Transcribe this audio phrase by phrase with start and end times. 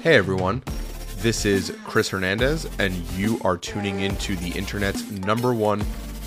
[0.00, 0.62] Hey everyone,
[1.18, 5.82] this is Chris Hernandez, and you are tuning into the internet's number one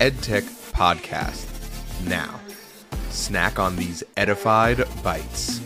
[0.00, 1.44] edtech podcast.
[2.08, 2.40] Now,
[3.10, 5.60] snack on these edified bites.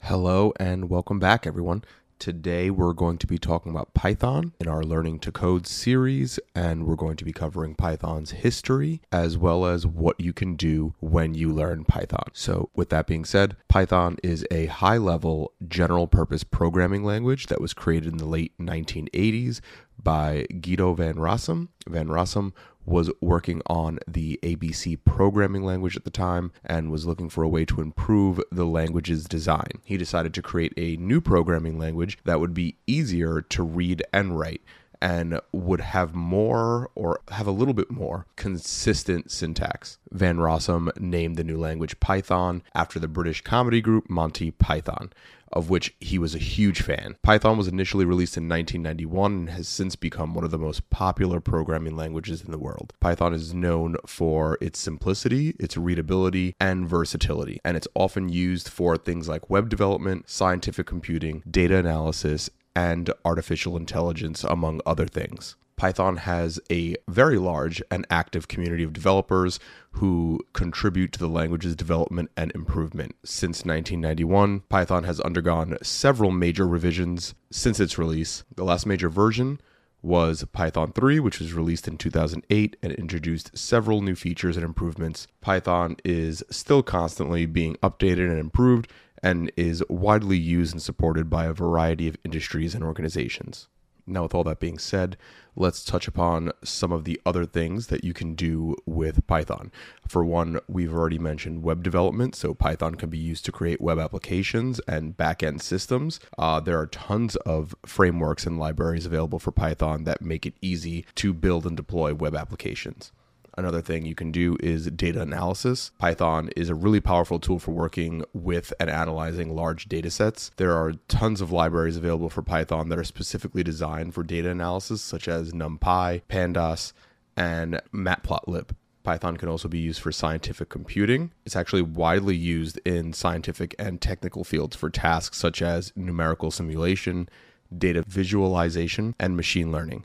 [0.00, 1.84] Hello, and welcome back, everyone.
[2.18, 6.86] Today, we're going to be talking about Python in our Learning to Code series, and
[6.86, 11.34] we're going to be covering Python's history as well as what you can do when
[11.34, 12.30] you learn Python.
[12.32, 17.60] So, with that being said, Python is a high level general purpose programming language that
[17.60, 19.60] was created in the late 1980s
[20.02, 21.68] by Guido van Rossum.
[21.86, 22.52] Van Rossum
[22.86, 27.48] was working on the ABC programming language at the time and was looking for a
[27.48, 29.82] way to improve the language's design.
[29.84, 34.38] He decided to create a new programming language that would be easier to read and
[34.38, 34.62] write
[35.06, 39.98] and would have more or have a little bit more consistent syntax.
[40.10, 45.12] Van Rossum named the new language Python after the British comedy group Monty Python
[45.52, 47.16] of which he was a huge fan.
[47.22, 51.40] Python was initially released in 1991 and has since become one of the most popular
[51.40, 52.92] programming languages in the world.
[53.00, 58.96] Python is known for its simplicity, its readability, and versatility, and it's often used for
[58.96, 65.56] things like web development, scientific computing, data analysis, and artificial intelligence, among other things.
[65.76, 69.58] Python has a very large and active community of developers
[69.92, 73.14] who contribute to the language's development and improvement.
[73.24, 78.44] Since 1991, Python has undergone several major revisions since its release.
[78.54, 79.60] The last major version
[80.02, 85.26] was Python 3, which was released in 2008 and introduced several new features and improvements.
[85.40, 88.90] Python is still constantly being updated and improved
[89.26, 93.66] and is widely used and supported by a variety of industries and organizations.
[94.06, 95.16] Now, with all that being said,
[95.56, 99.72] let's touch upon some of the other things that you can do with Python.
[100.06, 103.98] For one, we've already mentioned web development, so Python can be used to create web
[103.98, 106.20] applications and backend systems.
[106.38, 111.04] Uh, there are tons of frameworks and libraries available for Python that make it easy
[111.16, 113.10] to build and deploy web applications.
[113.58, 115.90] Another thing you can do is data analysis.
[115.98, 120.50] Python is a really powerful tool for working with and analyzing large data sets.
[120.56, 125.00] There are tons of libraries available for Python that are specifically designed for data analysis,
[125.00, 126.92] such as NumPy, Pandas,
[127.34, 128.70] and Matplotlib.
[129.02, 131.32] Python can also be used for scientific computing.
[131.46, 137.28] It's actually widely used in scientific and technical fields for tasks such as numerical simulation,
[137.76, 140.04] data visualization, and machine learning.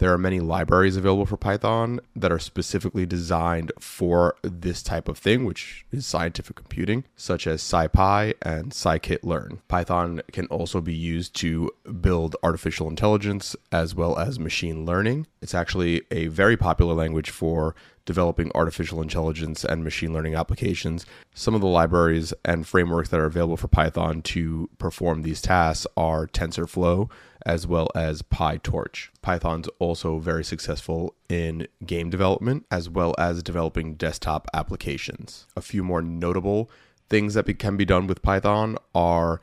[0.00, 5.18] There are many libraries available for Python that are specifically designed for this type of
[5.18, 9.60] thing, which is scientific computing, such as SciPy and scikit-learn.
[9.68, 15.26] Python can also be used to build artificial intelligence as well as machine learning.
[15.42, 17.74] It's actually a very popular language for
[18.06, 21.04] developing artificial intelligence and machine learning applications.
[21.34, 25.86] Some of the libraries and frameworks that are available for Python to perform these tasks
[25.94, 27.10] are TensorFlow,
[27.46, 29.08] as well as PyTorch.
[29.22, 35.46] Python's also very successful in game development as well as developing desktop applications.
[35.56, 36.70] A few more notable
[37.08, 39.40] things that can be done with Python are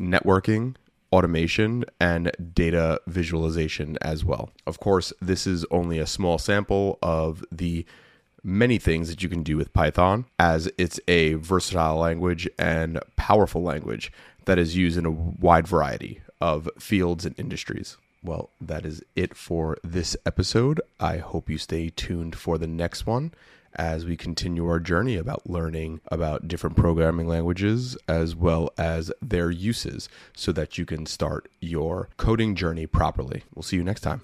[0.00, 0.76] networking,
[1.12, 4.50] automation, and data visualization as well.
[4.66, 7.84] Of course, this is only a small sample of the
[8.44, 13.62] many things that you can do with Python, as it's a versatile language and powerful
[13.62, 14.12] language
[14.44, 17.96] that is used in a wide variety of fields and industries.
[18.22, 20.80] Well, that is it for this episode.
[20.98, 23.32] I hope you stay tuned for the next one
[23.74, 29.50] as we continue our journey about learning about different programming languages as well as their
[29.50, 33.44] uses so that you can start your coding journey properly.
[33.54, 34.22] We'll see you next time.